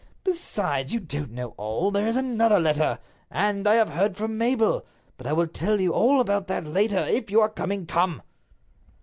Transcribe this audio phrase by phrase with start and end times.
[0.23, 1.91] Besides, you don't know all.
[1.91, 2.97] There is another letter.
[3.29, 4.83] And I have heard from Mabel.
[5.15, 7.05] But I will tell you all about it later.
[7.07, 8.23] If you are coming, come!"